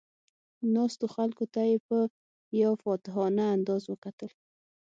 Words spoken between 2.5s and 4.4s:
یو فاتحانه انداز وکتل.